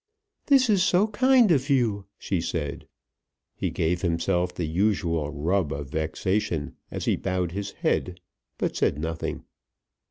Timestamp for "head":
7.85-8.19